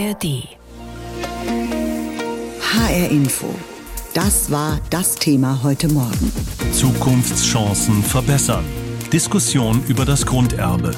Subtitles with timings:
[0.00, 0.48] ARD.
[2.72, 3.54] HR Info.
[4.14, 6.32] Das war das Thema heute Morgen.
[6.72, 8.64] Zukunftschancen verbessern.
[9.12, 10.92] Diskussion über das Grunderbe.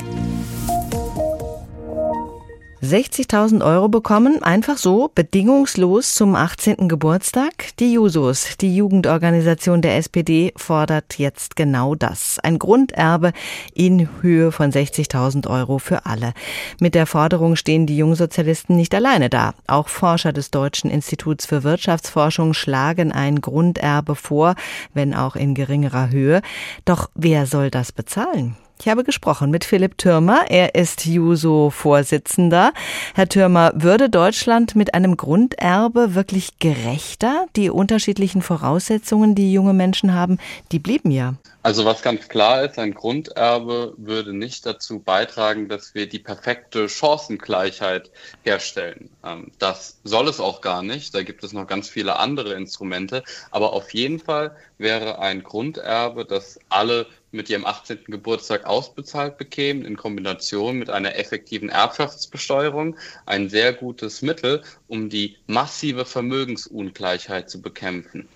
[2.83, 6.89] 60.000 Euro bekommen, einfach so, bedingungslos zum 18.
[6.89, 7.77] Geburtstag?
[7.79, 12.41] Die Jusos, die Jugendorganisation der SPD, fordert jetzt genau das.
[12.41, 13.33] Ein Grunderbe
[13.73, 16.33] in Höhe von 60.000 Euro für alle.
[16.81, 19.55] Mit der Forderung stehen die Jungsozialisten nicht alleine da.
[19.69, 24.57] Auch Forscher des Deutschen Instituts für Wirtschaftsforschung schlagen ein Grunderbe vor,
[24.93, 26.43] wenn auch in geringerer Höhe.
[26.85, 28.57] Doch wer soll das bezahlen?
[28.83, 30.47] Ich habe gesprochen mit Philipp Türmer.
[30.49, 32.73] Er ist Juso-Vorsitzender.
[33.15, 37.47] Herr Türmer, würde Deutschland mit einem Grunderbe wirklich gerechter?
[37.55, 40.39] Die unterschiedlichen Voraussetzungen, die junge Menschen haben,
[40.73, 41.35] die blieben ja.
[41.63, 46.89] Also was ganz klar ist, ein Grunderbe würde nicht dazu beitragen, dass wir die perfekte
[46.89, 48.11] Chancengleichheit
[48.43, 49.11] herstellen.
[49.25, 51.15] Ähm, das soll es auch gar nicht.
[51.15, 53.23] Da gibt es noch ganz viele andere Instrumente.
[53.53, 58.05] Aber auf jeden Fall wäre ein Grunderbe, das alle mit ihrem 18.
[58.07, 65.37] Geburtstag ausbezahlt bekämen, in Kombination mit einer effektiven Erbschaftsbesteuerung, ein sehr gutes Mittel, um die
[65.47, 68.29] massive Vermögensungleichheit zu bekämpfen.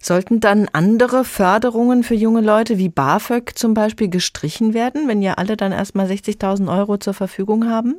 [0.00, 5.34] Sollten dann andere Förderungen für junge Leute wie BAföG zum Beispiel gestrichen werden, wenn ja
[5.34, 7.96] alle dann erstmal 60.000 Euro zur Verfügung haben?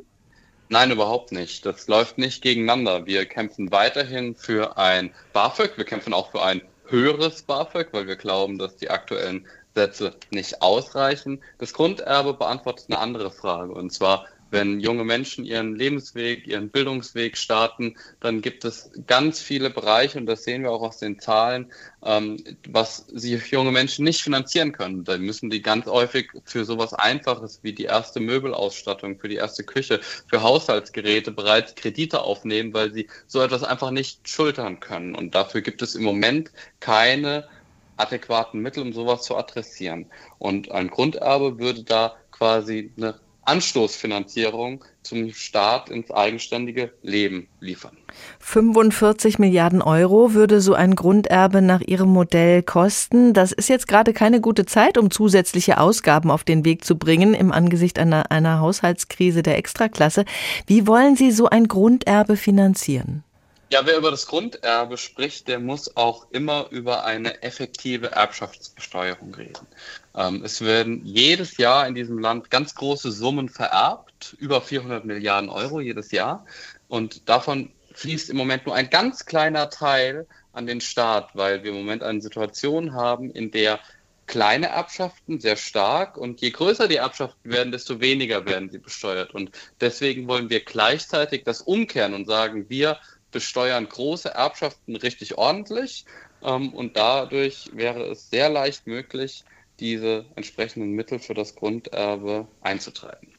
[0.68, 1.66] Nein, überhaupt nicht.
[1.66, 3.06] Das läuft nicht gegeneinander.
[3.06, 5.76] Wir kämpfen weiterhin für ein BAföG.
[5.76, 10.62] Wir kämpfen auch für ein höheres BAföG, weil wir glauben, dass die aktuellen Sätze nicht
[10.62, 11.42] ausreichen.
[11.58, 17.36] Das Grunderbe beantwortet eine andere Frage, und zwar, wenn junge Menschen ihren Lebensweg, ihren Bildungsweg
[17.36, 21.72] starten, dann gibt es ganz viele Bereiche, und das sehen wir auch aus den Zahlen,
[22.04, 22.36] ähm,
[22.68, 25.02] was sich junge Menschen nicht finanzieren können.
[25.02, 29.64] Da müssen die ganz häufig für sowas Einfaches wie die erste Möbelausstattung, für die erste
[29.64, 35.16] Küche, für Haushaltsgeräte bereits Kredite aufnehmen, weil sie so etwas einfach nicht schultern können.
[35.16, 37.48] Und dafür gibt es im Moment keine
[37.96, 40.06] adäquaten Mittel, um sowas zu adressieren.
[40.38, 43.14] Und ein Grunderbe würde da quasi eine
[43.46, 47.96] Anstoßfinanzierung zum Staat ins eigenständige Leben liefern.
[48.40, 53.34] 45 Milliarden Euro würde so ein Grunderbe nach Ihrem Modell kosten.
[53.34, 57.34] Das ist jetzt gerade keine gute Zeit, um zusätzliche Ausgaben auf den Weg zu bringen
[57.34, 60.24] im Angesicht einer, einer Haushaltskrise der Extraklasse.
[60.66, 63.24] Wie wollen Sie so ein Grunderbe finanzieren?
[63.74, 69.66] Ja, wer über das Grunderbe spricht, der muss auch immer über eine effektive Erbschaftsbesteuerung reden.
[70.14, 75.50] Ähm, es werden jedes Jahr in diesem Land ganz große Summen vererbt, über 400 Milliarden
[75.50, 76.46] Euro jedes Jahr.
[76.86, 81.72] Und davon fließt im Moment nur ein ganz kleiner Teil an den Staat, weil wir
[81.72, 83.80] im Moment eine Situation haben, in der
[84.26, 89.34] kleine Erbschaften sehr stark und je größer die Erbschaften werden, desto weniger werden sie besteuert.
[89.34, 92.98] Und deswegen wollen wir gleichzeitig das umkehren und sagen, wir
[93.34, 96.06] besteuern große Erbschaften richtig ordentlich
[96.40, 99.44] ähm, und dadurch wäre es sehr leicht möglich,
[99.80, 103.33] diese entsprechenden Mittel für das Grunderbe einzutreiben.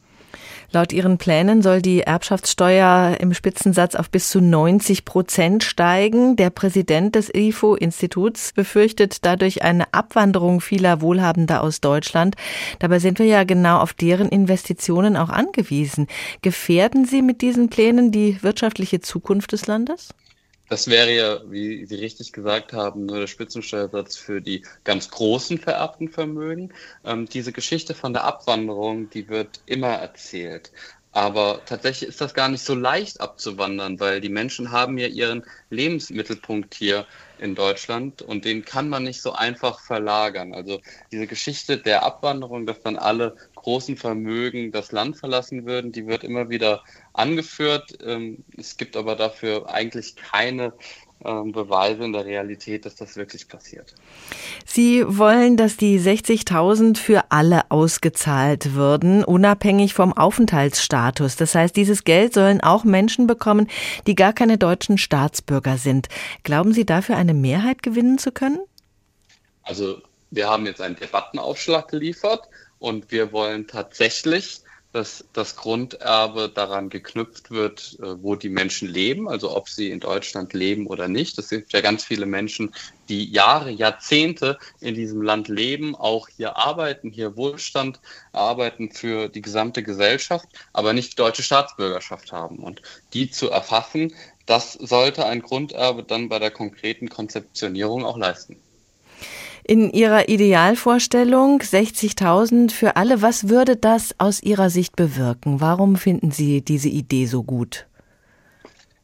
[0.71, 6.35] Laut Ihren Plänen soll die Erbschaftssteuer im Spitzensatz auf bis zu 90 Prozent steigen.
[6.35, 12.35] Der Präsident des IFO-Instituts befürchtet dadurch eine Abwanderung vieler Wohlhabender aus Deutschland.
[12.79, 16.07] Dabei sind wir ja genau auf deren Investitionen auch angewiesen.
[16.41, 20.13] Gefährden Sie mit diesen Plänen die wirtschaftliche Zukunft des Landes?
[20.67, 25.59] Das wäre ja, wie Sie richtig gesagt haben, nur der Spitzensteuersatz für die ganz großen
[25.59, 26.73] vererbten Vermögen.
[27.03, 30.71] Ähm, diese Geschichte von der Abwanderung, die wird immer erzählt.
[31.15, 35.45] Aber tatsächlich ist das gar nicht so leicht abzuwandern, weil die Menschen haben ja ihren
[35.69, 37.05] Lebensmittelpunkt hier
[37.39, 40.53] in Deutschland und den kann man nicht so einfach verlagern.
[40.53, 40.81] Also
[41.13, 46.23] diese Geschichte der Abwanderung, dass dann alle großen Vermögen das Land verlassen würden, die wird
[46.23, 46.83] immer wieder
[47.13, 47.97] angeführt.
[48.05, 50.71] Ähm, es gibt aber dafür eigentlich keine
[51.23, 53.95] ähm, Beweise in der Realität, dass das wirklich passiert.
[54.65, 61.35] Sie wollen, dass die 60.000 für alle ausgezahlt würden, unabhängig vom Aufenthaltsstatus.
[61.35, 63.67] Das heißt, dieses Geld sollen auch Menschen bekommen,
[64.05, 66.07] die gar keine deutschen Staatsbürger sind.
[66.43, 68.59] Glauben Sie dafür eine Mehrheit gewinnen zu können?
[69.63, 72.47] Also wir haben jetzt einen Debattenaufschlag geliefert
[72.79, 74.61] und wir wollen tatsächlich
[74.95, 79.99] dass das Grunderbe daran geknüpft wird, äh, wo die Menschen leben, also ob sie in
[79.99, 81.37] Deutschland leben oder nicht.
[81.37, 82.73] Es gibt ja ganz viele Menschen,
[83.09, 87.99] die Jahre, Jahrzehnte in diesem Land leben, auch hier arbeiten, hier Wohlstand
[88.31, 92.59] arbeiten für die gesamte Gesellschaft, aber nicht die deutsche Staatsbürgerschaft haben.
[92.59, 92.81] Und
[93.11, 98.61] die zu erfassen, das sollte ein Grunderbe dann bei der konkreten Konzeptionierung auch leisten.
[99.67, 105.59] In Ihrer Idealvorstellung 60.000 für alle, was würde das aus Ihrer Sicht bewirken?
[105.59, 107.87] Warum finden Sie diese Idee so gut?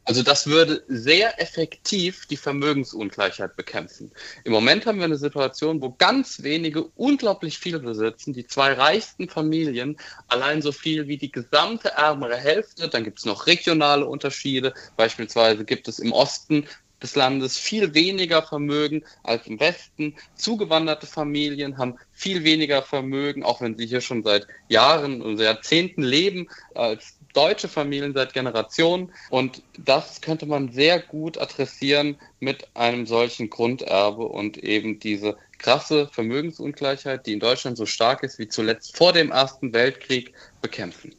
[0.04, 4.10] Also das würde sehr effektiv die Vermögensungleichheit bekämpfen.
[4.44, 8.32] Im Moment haben wir eine Situation, wo ganz wenige unglaublich viel besitzen.
[8.32, 12.88] Die zwei reichsten Familien allein so viel wie die gesamte ärmere Hälfte.
[12.88, 14.74] Dann gibt es noch regionale Unterschiede.
[14.96, 16.66] Beispielsweise gibt es im Osten
[17.02, 20.14] des Landes viel weniger Vermögen als im Westen.
[20.34, 26.02] Zugewanderte Familien haben viel weniger Vermögen, auch wenn sie hier schon seit Jahren und Jahrzehnten
[26.02, 29.10] leben, als deutsche Familien seit Generationen.
[29.30, 36.08] Und das könnte man sehr gut adressieren mit einem solchen Grunderbe und eben diese krasse
[36.08, 41.14] Vermögensungleichheit, die in Deutschland so stark ist wie zuletzt vor dem Ersten Weltkrieg, bekämpfen.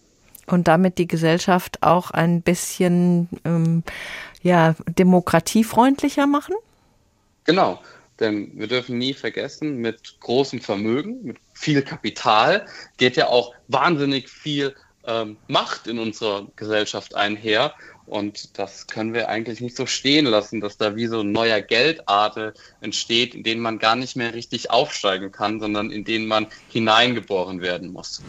[0.46, 3.84] Und damit die Gesellschaft auch ein bisschen ähm,
[4.44, 6.56] ja, demokratiefreundlicher machen?
[7.46, 7.80] Genau.
[8.20, 12.68] Denn wir dürfen nie vergessen, mit großem Vermögen, mit viel Kapital
[12.98, 14.76] geht ja auch wahnsinnig viel
[15.06, 17.74] ähm, Macht in unserer Gesellschaft einher.
[18.06, 21.62] Und das können wir eigentlich nicht so stehen lassen, dass da wie so ein neuer
[21.62, 26.48] Geldadel entsteht, in den man gar nicht mehr richtig aufsteigen kann, sondern in den man
[26.70, 28.22] hineingeboren werden muss.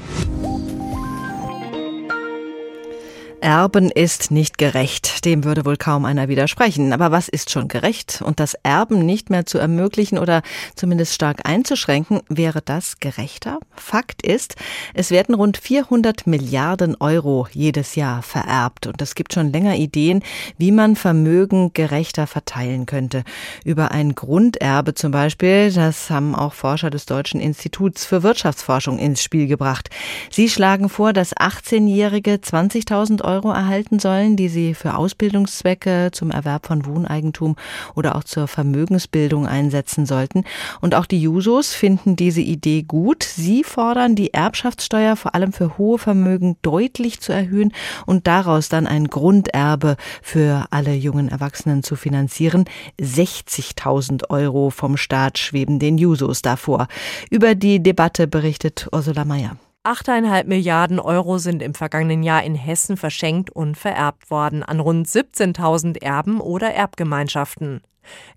[3.45, 5.27] Erben ist nicht gerecht.
[5.27, 6.95] Dem würde wohl kaum einer widersprechen.
[6.95, 8.23] Aber was ist schon gerecht?
[8.25, 10.41] Und das Erben nicht mehr zu ermöglichen oder
[10.77, 13.59] zumindest stark einzuschränken, wäre das gerechter?
[13.77, 14.57] Fakt ist,
[14.95, 18.87] es werden rund 400 Milliarden Euro jedes Jahr vererbt.
[18.87, 20.23] Und es gibt schon länger Ideen,
[20.57, 23.25] wie man Vermögen gerechter verteilen könnte.
[23.63, 29.23] Über ein Grunderbe zum Beispiel, das haben auch Forscher des Deutschen Instituts für Wirtschaftsforschung ins
[29.23, 29.91] Spiel gebracht.
[30.31, 36.31] Sie schlagen vor, dass 18-Jährige 20.000 Euro Euro erhalten sollen, die sie für Ausbildungszwecke, zum
[36.31, 37.57] Erwerb von Wohneigentum
[37.97, 40.45] oder auch zur Vermögensbildung einsetzen sollten.
[40.81, 43.25] Und auch die Jusos finden diese Idee gut.
[43.25, 47.73] Sie fordern, die Erbschaftssteuer vor allem für hohe Vermögen deutlich zu erhöhen
[48.07, 52.67] und daraus dann ein Grunderbe für alle jungen Erwachsenen zu finanzieren.
[53.01, 56.87] 60.000 Euro vom Staat schweben den Jusos davor.
[57.31, 59.57] Über die Debatte berichtet Ursula Mayer.
[59.85, 65.07] 8,5 Milliarden Euro sind im vergangenen Jahr in Hessen verschenkt und vererbt worden an rund
[65.07, 67.83] 17.000 Erben oder Erbgemeinschaften.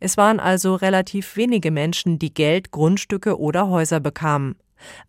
[0.02, 4.58] Es waren also relativ wenige Menschen, die Geld, Grundstücke oder Häuser bekamen.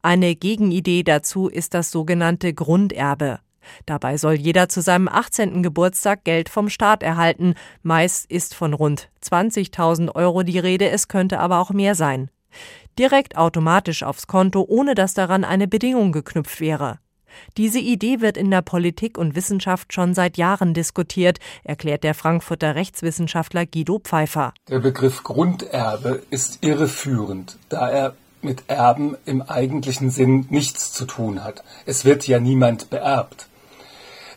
[0.00, 3.40] Eine Gegenidee dazu ist das sogenannte Grunderbe.
[3.84, 5.64] Dabei soll jeder zu seinem 18.
[5.64, 7.54] Geburtstag Geld vom Staat erhalten.
[7.82, 12.30] Meist ist von rund 20.000 Euro die Rede, es könnte aber auch mehr sein
[12.98, 16.98] direkt automatisch aufs Konto, ohne dass daran eine Bedingung geknüpft wäre.
[17.56, 22.74] Diese Idee wird in der Politik und Wissenschaft schon seit Jahren diskutiert, erklärt der Frankfurter
[22.74, 24.54] Rechtswissenschaftler Guido Pfeiffer.
[24.68, 31.42] Der Begriff Grunderbe ist irreführend, da er mit Erben im eigentlichen Sinn nichts zu tun
[31.42, 31.64] hat.
[31.86, 33.47] Es wird ja niemand beerbt.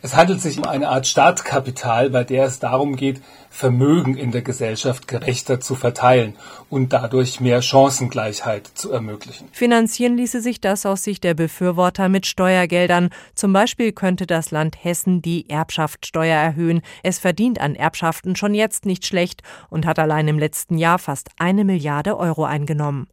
[0.04, 4.42] Es handelt sich um eine Art Staatskapital, bei der es darum geht, Vermögen in der
[4.42, 6.34] Gesellschaft gerechter zu verteilen
[6.68, 9.48] und dadurch mehr Chancengleichheit zu ermöglichen.
[9.52, 13.10] Finanzieren ließe sich das aus Sicht der Befürworter mit Steuergeldern.
[13.36, 16.82] Zum Beispiel könnte das Land Hessen die Erbschaftssteuer erhöhen.
[17.04, 21.28] Es verdient an Erbschaften schon jetzt nicht schlecht und hat allein im letzten Jahr fast
[21.38, 23.06] eine Milliarde Euro eingenommen.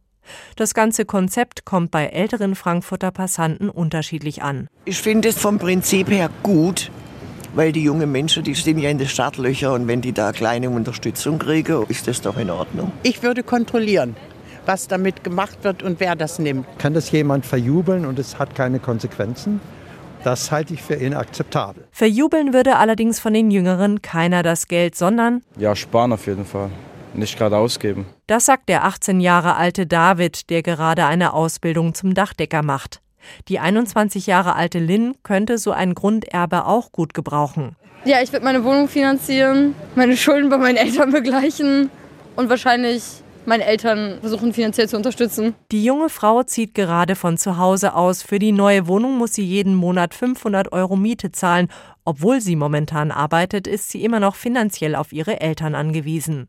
[0.56, 4.68] Das ganze Konzept kommt bei älteren Frankfurter Passanten unterschiedlich an.
[4.84, 6.90] Ich finde es vom Prinzip her gut,
[7.54, 10.70] weil die jungen Menschen, die stehen ja in den Startlöchern und wenn die da kleine
[10.70, 12.92] Unterstützung kriegen, ist das doch in Ordnung.
[13.02, 14.16] Ich würde kontrollieren,
[14.66, 16.66] was damit gemacht wird und wer das nimmt.
[16.78, 19.60] Kann das jemand verjubeln und es hat keine Konsequenzen?
[20.22, 21.84] Das halte ich für inakzeptabel.
[21.92, 26.70] Verjubeln würde allerdings von den Jüngeren keiner das Geld, sondern ja, sparen auf jeden Fall
[27.14, 28.06] nicht gerade ausgeben.
[28.26, 33.00] Das sagt der 18 Jahre alte David, der gerade eine Ausbildung zum Dachdecker macht.
[33.48, 37.76] Die 21 Jahre alte Lynn könnte so ein Grunderbe auch gut gebrauchen.
[38.04, 41.90] Ja, ich würde meine Wohnung finanzieren, meine Schulden bei meinen Eltern begleichen
[42.36, 43.02] und wahrscheinlich
[43.46, 45.54] meine Eltern versuchen finanziell zu unterstützen.
[45.72, 48.22] Die junge Frau zieht gerade von zu Hause aus.
[48.22, 51.68] Für die neue Wohnung muss sie jeden Monat 500 Euro Miete zahlen.
[52.04, 56.48] Obwohl sie momentan arbeitet, ist sie immer noch finanziell auf ihre Eltern angewiesen.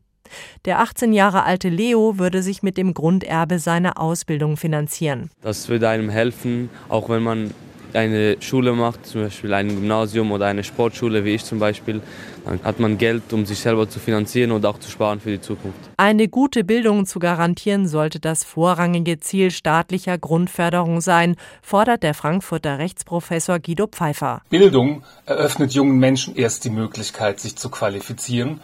[0.64, 5.30] Der 18 Jahre alte Leo würde sich mit dem Grunderbe seine Ausbildung finanzieren.
[5.42, 7.52] Das würde einem helfen, auch wenn man
[7.94, 12.00] eine Schule macht, zum Beispiel ein Gymnasium oder eine Sportschule, wie ich zum Beispiel,
[12.44, 15.40] dann hat man Geld, um sich selber zu finanzieren und auch zu sparen für die
[15.40, 15.78] Zukunft.
[15.96, 22.78] Eine gute Bildung zu garantieren, sollte das vorrangige Ziel staatlicher Grundförderung sein, fordert der Frankfurter
[22.78, 24.42] Rechtsprofessor Guido Pfeiffer.
[24.50, 28.60] Bildung eröffnet jungen Menschen erst die Möglichkeit, sich zu qualifizieren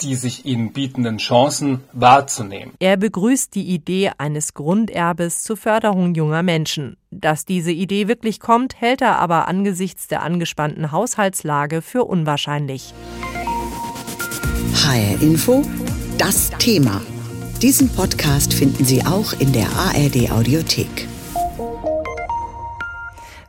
[0.00, 2.72] die sich ihnen bietenden Chancen wahrzunehmen.
[2.78, 6.96] Er begrüßt die Idee eines Grunderbes zur Förderung junger Menschen.
[7.10, 12.94] Dass diese Idee wirklich kommt, hält er aber angesichts der angespannten Haushaltslage für unwahrscheinlich.
[14.74, 15.62] HR Info,
[16.18, 17.00] das Thema.
[17.60, 21.11] Diesen Podcast finden Sie auch in der ARD Audiothek.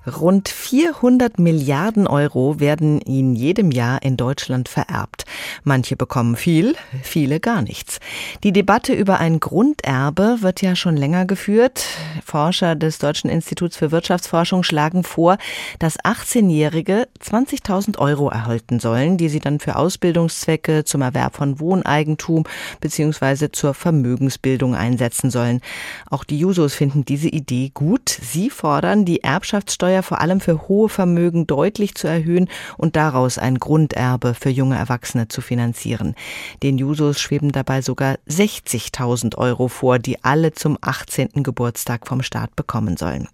[0.06, 5.24] Rund 400 Milliarden Euro werden in jedem Jahr in Deutschland vererbt.
[5.64, 8.00] Manche bekommen viel, viele gar nichts.
[8.44, 11.86] Die Debatte über ein Grunderbe wird ja schon länger geführt.
[12.26, 15.38] Forscher des Deutschen Instituts für Wirtschaftsforschung schlagen vor,
[15.80, 22.44] dass 18-Jährige 20.000 Euro erhalten sollen, die sie dann für Ausbildungszwecke, zum Erwerb von Wohneigentum
[22.82, 23.52] bzw.
[23.52, 25.62] zur Vermögensbildung einsetzen sollen.
[26.10, 28.10] Auch die Jusos finden diese Idee gut.
[28.10, 33.38] Sie fordern, die Erbschaftssteuer Steuer vor allem für hohe Vermögen deutlich zu erhöhen und daraus
[33.38, 36.16] ein Grunderbe für junge Erwachsene zu finanzieren.
[36.64, 41.44] Den Jusos schweben dabei sogar 60.000 Euro vor, die alle zum 18.
[41.44, 43.28] Geburtstag vom Staat bekommen sollen.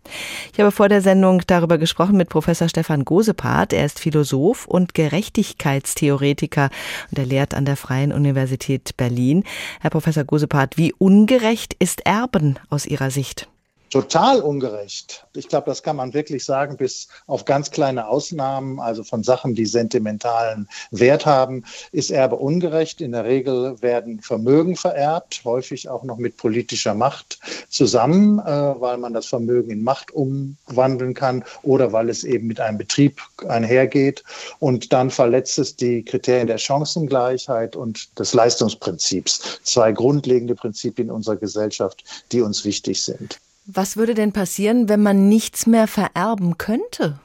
[0.51, 3.71] Ich habe vor der Sendung darüber gesprochen mit Professor Stefan Gosepart.
[3.71, 6.69] Er ist Philosoph und Gerechtigkeitstheoretiker
[7.09, 9.45] und er lehrt an der Freien Universität Berlin.
[9.79, 13.47] Herr Professor Gosepart, wie ungerecht ist Erben aus Ihrer Sicht?
[13.89, 15.25] Total ungerecht.
[15.35, 19.55] Ich glaube, das kann man wirklich sagen, bis auf ganz kleine Ausnahmen, also von Sachen,
[19.55, 23.01] die sentimentalen Wert haben, ist Erbe ungerecht.
[23.01, 28.97] In der Regel werden Vermögen vererbt, häufig auch noch mit politischer Macht zusammen, äh, weil
[28.97, 34.23] man das Vermögen in Macht umwandeln kann oder weil es eben mit einem Betrieb einhergeht.
[34.59, 39.59] Und dann verletzt es die Kriterien der Chancengleichheit und des Leistungsprinzips.
[39.63, 43.39] Zwei grundlegende Prinzipien unserer Gesellschaft, die uns wichtig sind.
[43.71, 47.19] Was würde denn passieren, wenn man nichts mehr vererben könnte?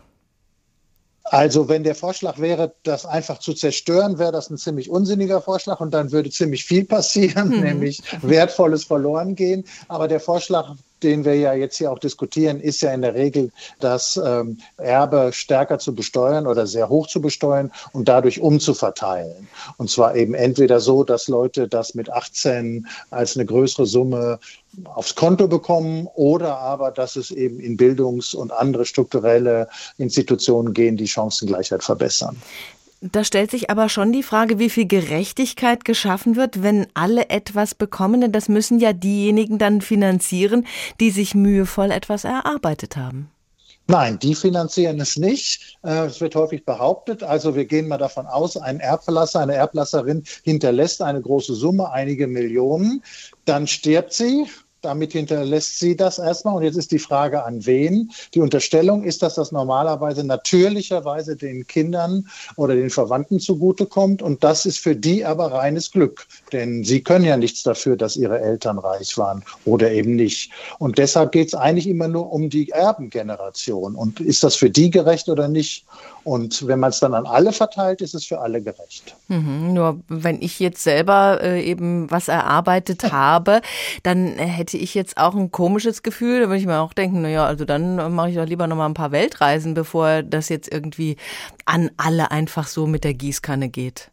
[1.22, 5.80] Also wenn der Vorschlag wäre, das einfach zu zerstören, wäre das ein ziemlich unsinniger Vorschlag
[5.80, 7.60] und dann würde ziemlich viel passieren, mhm.
[7.62, 9.64] nämlich Wertvolles verloren gehen.
[9.88, 10.74] Aber der Vorschlag
[11.04, 15.30] den wir ja jetzt hier auch diskutieren, ist ja in der Regel, das ähm, Erbe
[15.32, 19.48] stärker zu besteuern oder sehr hoch zu besteuern und dadurch umzuverteilen.
[19.76, 24.38] Und zwar eben entweder so, dass Leute das mit 18 als eine größere Summe
[24.84, 29.68] aufs Konto bekommen oder aber, dass es eben in Bildungs- und andere strukturelle
[29.98, 32.36] Institutionen gehen, die Chancengleichheit verbessern.
[33.12, 37.74] Da stellt sich aber schon die Frage, wie viel Gerechtigkeit geschaffen wird, wenn alle etwas
[37.74, 38.22] bekommen.
[38.22, 40.66] Denn das müssen ja diejenigen dann finanzieren,
[41.00, 43.30] die sich mühevoll etwas erarbeitet haben.
[43.86, 45.76] Nein, die finanzieren es nicht.
[45.82, 47.22] Äh, es wird häufig behauptet.
[47.22, 52.26] Also wir gehen mal davon aus, ein Erbverlasser, eine Erblasserin hinterlässt eine große Summe, einige
[52.26, 53.02] Millionen.
[53.44, 54.46] Dann stirbt sie,
[54.84, 56.56] damit hinterlässt sie das erstmal.
[56.56, 58.10] Und jetzt ist die Frage, an wen.
[58.34, 64.22] Die Unterstellung ist, dass das normalerweise natürlicherweise den Kindern oder den Verwandten zugutekommt.
[64.22, 66.26] Und das ist für die aber reines Glück.
[66.52, 70.50] Denn sie können ja nichts dafür, dass ihre Eltern reich waren oder eben nicht.
[70.78, 73.94] Und deshalb geht es eigentlich immer nur um die Erbengeneration.
[73.94, 75.84] Und ist das für die gerecht oder nicht?
[76.24, 79.14] Und wenn man es dann an alle verteilt, ist es für alle gerecht.
[79.28, 83.60] Mhm, nur wenn ich jetzt selber äh, eben was erarbeitet habe,
[84.02, 86.40] dann hätte ich jetzt auch ein komisches Gefühl.
[86.40, 88.86] Da würde ich mir auch denken, naja, also dann mache ich doch lieber noch mal
[88.86, 91.16] ein paar Weltreisen, bevor das jetzt irgendwie
[91.64, 94.10] an alle einfach so mit der Gießkanne geht.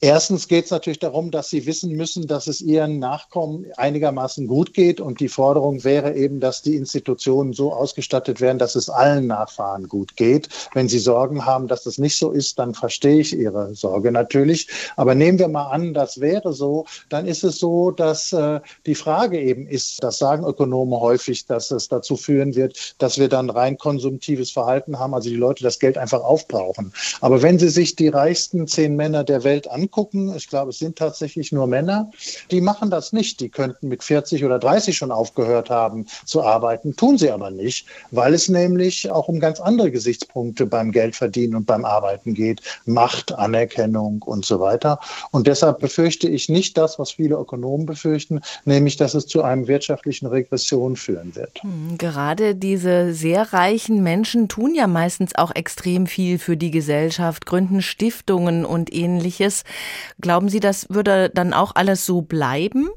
[0.00, 4.72] Erstens geht es natürlich darum, dass sie wissen müssen, dass es ihren Nachkommen einigermaßen gut
[4.72, 5.00] geht.
[5.00, 9.88] Und die Forderung wäre eben, dass die Institutionen so ausgestattet werden, dass es allen Nachfahren
[9.88, 10.50] gut geht.
[10.72, 14.68] Wenn sie Sorgen haben, dass das nicht so ist, dann verstehe ich ihre Sorge natürlich.
[14.94, 18.94] Aber nehmen wir mal an, das wäre so, dann ist es so, dass äh, die
[18.94, 23.50] Frage eben ist, das sagen Ökonomen häufig, dass es dazu führen wird, dass wir dann
[23.50, 26.92] rein konsumtives Verhalten haben, also die Leute das Geld einfach aufbrauchen.
[27.20, 30.78] Aber wenn Sie sich die reichsten zehn Männer der Welt anschauen, angucken, ich glaube, es
[30.78, 32.10] sind tatsächlich nur Männer,
[32.50, 33.40] die machen das nicht.
[33.40, 37.86] Die könnten mit 40 oder 30 schon aufgehört haben zu arbeiten, tun sie aber nicht,
[38.10, 42.60] weil es nämlich auch um ganz andere Gesichtspunkte beim Geldverdienen und beim Arbeiten geht.
[42.84, 45.00] Macht, Anerkennung und so weiter.
[45.30, 49.66] Und deshalb befürchte ich nicht das, was viele Ökonomen befürchten, nämlich, dass es zu einem
[49.68, 51.62] wirtschaftlichen Regression führen wird.
[51.62, 57.46] Hm, gerade diese sehr reichen Menschen tun ja meistens auch extrem viel für die Gesellschaft,
[57.46, 59.64] gründen Stiftungen und ähnliches.
[60.20, 62.88] Glauben Sie, das würde dann auch alles so bleiben?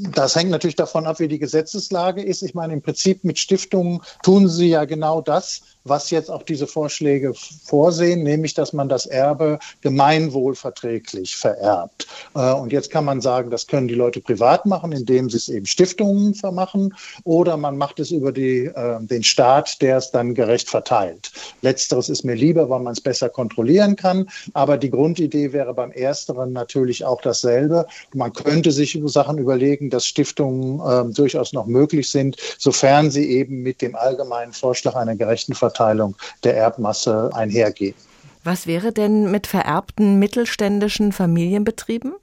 [0.00, 2.42] Das hängt natürlich davon ab, wie die Gesetzeslage ist.
[2.42, 6.66] Ich meine, im Prinzip mit Stiftungen tun sie ja genau das, was jetzt auch diese
[6.66, 12.06] Vorschläge vorsehen, nämlich dass man das Erbe gemeinwohlverträglich vererbt.
[12.34, 15.48] Äh, und jetzt kann man sagen, das können die Leute privat machen, indem sie es
[15.48, 20.34] eben Stiftungen vermachen, oder man macht es über die, äh, den Staat, der es dann
[20.34, 21.32] gerecht verteilt.
[21.62, 24.28] Letzteres ist mir lieber, weil man es besser kontrollieren kann.
[24.54, 27.86] Aber die Grundidee wäre beim Ersteren natürlich auch dasselbe.
[28.14, 33.62] Man könnte sich Sachen überlegen, dass Stiftungen äh, durchaus noch möglich sind, sofern sie eben
[33.62, 37.94] mit dem allgemeinen Vorschlag einer gerechten Verteilung Verteilung der Erbmasse einhergehen.
[38.42, 42.14] Was wäre denn mit vererbten mittelständischen Familienbetrieben?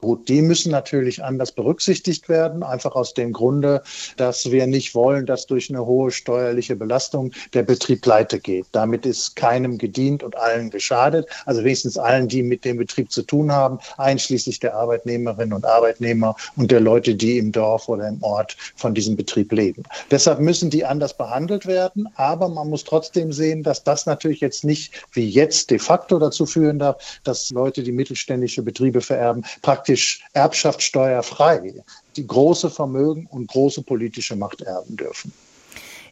[0.00, 3.82] Gut, die müssen natürlich anders berücksichtigt werden, einfach aus dem Grunde,
[4.16, 8.66] dass wir nicht wollen, dass durch eine hohe steuerliche Belastung der Betrieb pleite geht.
[8.70, 13.22] Damit ist keinem gedient und allen geschadet, also wenigstens allen, die mit dem Betrieb zu
[13.22, 18.22] tun haben, einschließlich der Arbeitnehmerinnen und Arbeitnehmer und der Leute, die im Dorf oder im
[18.22, 19.82] Ort von diesem Betrieb leben.
[20.12, 24.64] Deshalb müssen die anders behandelt werden, aber man muss trotzdem sehen, dass das natürlich jetzt
[24.64, 29.87] nicht wie jetzt de facto dazu führen darf, dass Leute, die mittelständische Betriebe vererben, praktisch
[29.88, 31.72] praktisch erbschaftssteuerfrei
[32.16, 35.32] die große Vermögen und große politische Macht erben dürfen.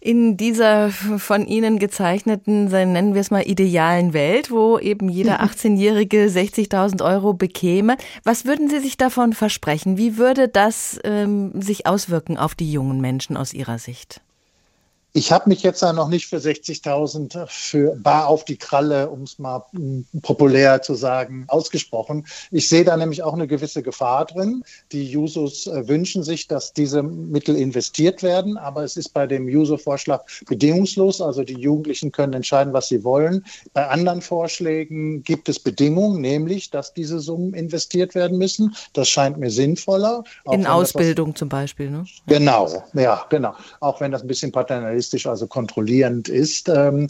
[0.01, 6.27] In dieser von Ihnen gezeichneten, nennen wir es mal, idealen Welt, wo eben jeder 18-Jährige
[6.27, 9.99] 60.000 Euro bekäme, was würden Sie sich davon versprechen?
[9.99, 14.23] Wie würde das ähm, sich auswirken auf die jungen Menschen aus Ihrer Sicht?
[15.17, 19.39] Ich habe mich jetzt noch nicht für 60.000 für bar auf die Kralle, um es
[19.39, 22.27] mal hm, populär zu sagen, ausgesprochen.
[22.51, 24.63] Ich sehe da nämlich auch eine gewisse Gefahr drin.
[24.93, 29.49] Die Jusos äh, wünschen sich, dass diese Mittel investiert werden, aber es ist bei dem
[29.49, 31.23] Juso-Vorschlag bedingungslos.
[31.23, 33.43] Also die Jugendlichen können entscheiden, was sie wollen.
[33.73, 38.77] Bei anderen Vorschlägen gibt es Bedingungen, nämlich, dass diese Summen investiert werden müssen.
[38.93, 40.25] Das scheint mir sinnvoller.
[40.51, 42.05] In Ausbildung zum Beispiel, ne?
[42.27, 43.55] Genau, ja, genau.
[43.81, 46.69] Auch wenn das ein bisschen paternalistisch journalistisch, also kontrollierend ist.
[46.69, 47.09] Ähm,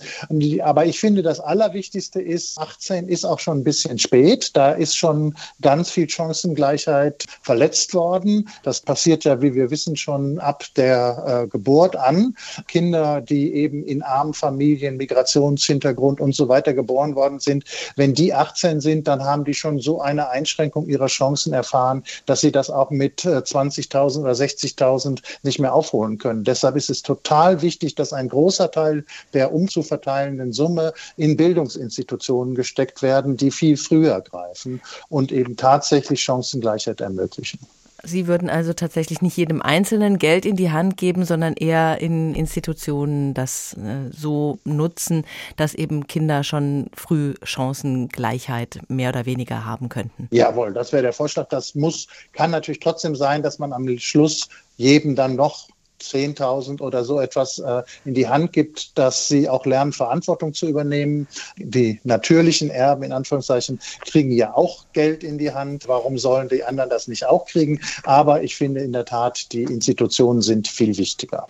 [0.62, 4.50] aber ich finde, das Allerwichtigste ist, 18 ist auch schon ein bisschen spät.
[4.54, 8.48] Da ist schon ganz viel Chancengleichheit verletzt worden.
[8.62, 12.34] Das passiert ja, wie wir wissen, schon ab der äh, Geburt an.
[12.68, 17.64] Kinder, die eben in armen Familien, Migrationshintergrund und so weiter geboren worden sind,
[17.96, 22.40] wenn die 18 sind, dann haben die schon so eine Einschränkung ihrer Chancen erfahren, dass
[22.40, 26.44] sie das auch mit 20.000 äh, oder 60.000 nicht mehr aufholen können.
[26.44, 29.04] Deshalb ist es total wichtig, wichtig, dass ein großer Teil
[29.34, 37.02] der umzuverteilenden Summe in Bildungsinstitutionen gesteckt werden, die viel früher greifen und eben tatsächlich Chancengleichheit
[37.02, 37.58] ermöglichen.
[38.02, 42.34] Sie würden also tatsächlich nicht jedem Einzelnen Geld in die Hand geben, sondern eher in
[42.34, 45.24] Institutionen das äh, so nutzen,
[45.56, 50.28] dass eben Kinder schon früh Chancengleichheit mehr oder weniger haben könnten.
[50.30, 51.48] Jawohl, das wäre der Vorschlag.
[51.48, 55.68] Das muss, kann natürlich trotzdem sein, dass man am Schluss jedem dann noch
[56.00, 60.66] 10.000 oder so etwas äh, in die Hand gibt, dass sie auch lernen, Verantwortung zu
[60.68, 61.26] übernehmen.
[61.56, 65.88] Die natürlichen Erben in Anführungszeichen kriegen ja auch Geld in die Hand.
[65.88, 67.80] Warum sollen die anderen das nicht auch kriegen?
[68.04, 71.46] Aber ich finde in der Tat, die Institutionen sind viel wichtiger.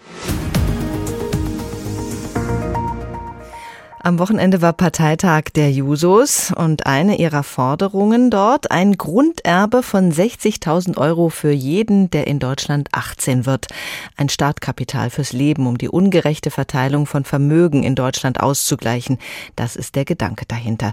[4.07, 10.97] Am Wochenende war Parteitag der Jusos und eine ihrer Forderungen dort ein Grunderbe von 60.000
[10.97, 13.67] Euro für jeden, der in Deutschland 18 wird.
[14.17, 19.19] Ein Startkapital fürs Leben, um die ungerechte Verteilung von Vermögen in Deutschland auszugleichen.
[19.57, 20.93] Das ist der Gedanke dahinter.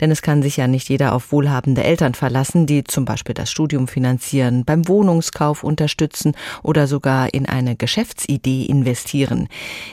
[0.00, 3.50] Denn es kann sich ja nicht jeder auf wohlhabende Eltern verlassen, die zum Beispiel das
[3.50, 9.48] Studium finanzieren, beim Wohnungskauf unterstützen oder sogar in eine Geschäftsidee investieren.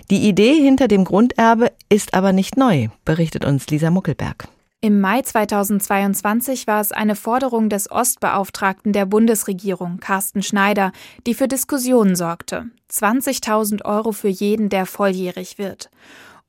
[0.10, 4.47] Die Idee hinter dem Grunderbe ist aber nicht neu, berichtet uns Lisa Muckelberg.
[4.82, 10.91] Im Mai 2022 war es eine Forderung des Ostbeauftragten der Bundesregierung, Carsten Schneider,
[11.26, 12.65] die für Diskussionen sorgte.
[12.91, 15.89] 20.000 Euro für jeden, der volljährig wird.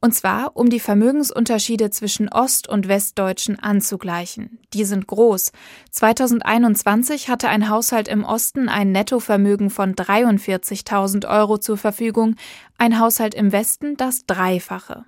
[0.01, 4.59] Und zwar, um die Vermögensunterschiede zwischen Ost- und Westdeutschen anzugleichen.
[4.75, 5.53] Die sind groß.
[5.93, 12.37] 2021 hatte ein Haushalt im Osten ein Nettovermögen von 43.000 Euro zur Verfügung,
[12.79, 15.05] ein Haushalt im Westen das Dreifache.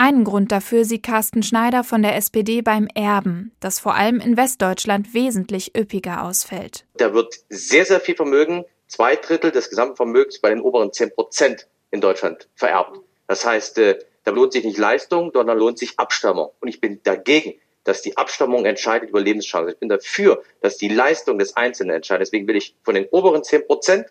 [0.00, 4.36] Einen Grund dafür sieht Carsten Schneider von der SPD beim Erben, das vor allem in
[4.36, 6.86] Westdeutschland wesentlich üppiger ausfällt.
[6.98, 11.16] Da wird sehr, sehr viel Vermögen, zwei Drittel des gesamten Vermögens bei den oberen 10
[11.16, 13.00] Prozent in Deutschland vererbt.
[13.26, 16.50] Das heißt, äh, da lohnt sich nicht Leistung, sondern lohnt sich Abstammung.
[16.60, 19.72] Und ich bin dagegen, dass die Abstammung entscheidet über Lebenschancen.
[19.72, 22.28] Ich bin dafür, dass die Leistung des Einzelnen entscheidet.
[22.28, 24.06] Deswegen will ich von den oberen 10 Prozent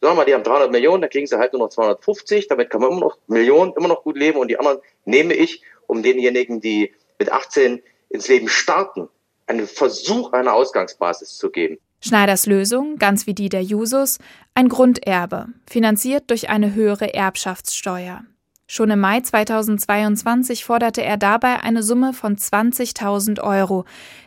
[0.00, 2.48] Sagen wir mal, die haben 300 Millionen, dann kriegen sie halt nur noch 250.
[2.48, 4.38] Damit kann man immer noch Millionen, immer noch gut leben.
[4.38, 9.08] Und die anderen nehme ich, um denjenigen, die mit 18 ins Leben starten,
[9.46, 11.78] einen Versuch einer Ausgangsbasis zu geben.
[12.00, 14.18] Schneiders Lösung, ganz wie die der Jusos,
[14.54, 18.22] ein Grunderbe, finanziert durch eine höhere Erbschaftssteuer.
[18.68, 23.84] Schon im Mai 2022 forderte er dabei eine Summe von 20.000 Euro,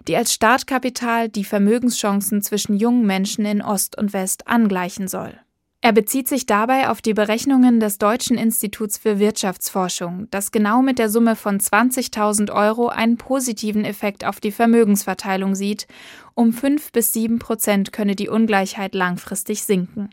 [0.08, 5.38] die als Startkapital die Vermögenschancen zwischen jungen Menschen in Ost und West angleichen soll.
[5.82, 11.00] Er bezieht sich dabei auf die Berechnungen des Deutschen Instituts für Wirtschaftsforschung, das genau mit
[11.00, 15.88] der Summe von 20.000 Euro einen positiven Effekt auf die Vermögensverteilung sieht.
[16.36, 20.10] Um 5 bis 7 Prozent könne die Ungleichheit langfristig sinken.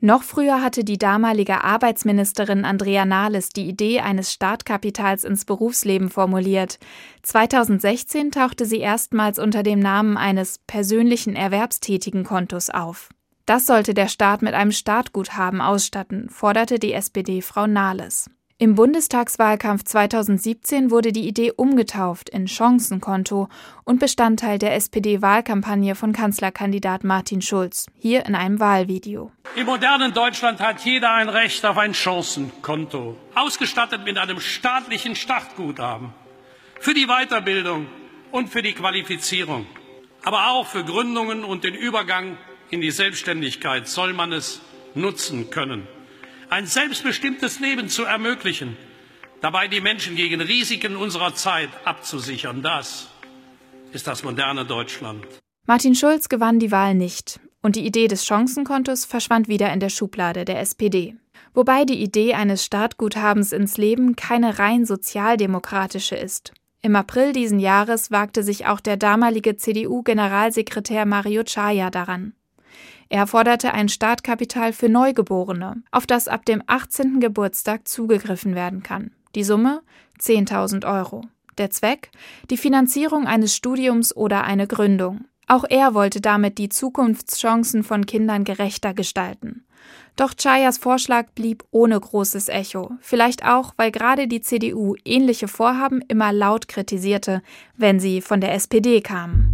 [0.00, 6.80] Noch früher hatte die damalige Arbeitsministerin Andrea Nahles die Idee eines Startkapitals ins Berufsleben formuliert.
[7.22, 13.10] 2016 tauchte sie erstmals unter dem Namen eines persönlichen erwerbstätigen Kontos auf.
[13.46, 18.30] Das sollte der Staat mit einem Startguthaben ausstatten, forderte die SPD-Frau Nahles.
[18.56, 23.48] Im Bundestagswahlkampf 2017 wurde die Idee umgetauft in Chancenkonto
[23.84, 29.30] und Bestandteil der SPD-Wahlkampagne von Kanzlerkandidat Martin Schulz, hier in einem Wahlvideo.
[29.56, 36.14] Im modernen Deutschland hat jeder ein Recht auf ein Chancenkonto, ausgestattet mit einem staatlichen Startguthaben
[36.80, 37.88] für die Weiterbildung
[38.30, 39.66] und für die Qualifizierung,
[40.22, 42.38] aber auch für Gründungen und den Übergang
[42.70, 44.60] in die Selbstständigkeit soll man es
[44.94, 45.86] nutzen können
[46.54, 48.76] ein selbstbestimmtes Leben zu ermöglichen,
[49.40, 52.62] dabei die Menschen gegen Risiken unserer Zeit abzusichern.
[52.62, 53.08] Das
[53.92, 55.26] ist das moderne Deutschland.
[55.66, 59.88] Martin Schulz gewann die Wahl nicht und die Idee des Chancenkontos verschwand wieder in der
[59.88, 61.16] Schublade der SPD.
[61.54, 66.52] Wobei die Idee eines Startguthabens ins Leben keine rein sozialdemokratische ist.
[66.82, 72.34] Im April diesen Jahres wagte sich auch der damalige CDU-Generalsekretär Mario Chaya daran.
[73.14, 77.20] Er forderte ein Startkapital für Neugeborene, auf das ab dem 18.
[77.20, 79.12] Geburtstag zugegriffen werden kann.
[79.36, 79.82] Die Summe
[80.18, 81.22] 10.000 Euro.
[81.56, 82.10] Der Zweck?
[82.50, 85.26] Die Finanzierung eines Studiums oder eine Gründung.
[85.46, 89.64] Auch er wollte damit die Zukunftschancen von Kindern gerechter gestalten.
[90.16, 96.00] Doch Chayas Vorschlag blieb ohne großes Echo, vielleicht auch, weil gerade die CDU ähnliche Vorhaben
[96.08, 97.42] immer laut kritisierte,
[97.76, 99.53] wenn sie von der SPD kamen.